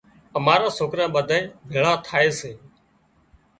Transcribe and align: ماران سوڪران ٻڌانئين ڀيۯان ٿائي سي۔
ماران 0.45 0.73
سوڪران 0.77 1.09
ٻڌانئين 1.15 1.43
ڀيۯان 1.71 1.95
ٿائي 2.05 2.29
سي۔ 2.39 2.51